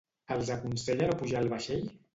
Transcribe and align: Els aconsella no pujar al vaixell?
Els 0.35 0.49
aconsella 0.55 1.11
no 1.13 1.21
pujar 1.23 1.41
al 1.47 1.55
vaixell? 1.57 1.91